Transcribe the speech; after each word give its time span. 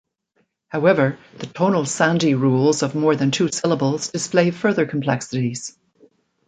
However, 0.69 1.19
the 1.37 1.45
tonal 1.45 1.83
sandhi 1.83 2.33
rules 2.33 2.81
of 2.81 2.95
more 2.95 3.15
than 3.15 3.29
two 3.29 3.49
syllables 3.51 4.07
display 4.09 4.49
further 4.49 4.87
complexities. 4.87 5.77